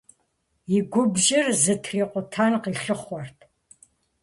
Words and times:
И 0.75 0.79
губжьыр 0.91 1.47
зытрикъутэн 1.61 2.53
къилъыхъуэрт. 2.63 3.39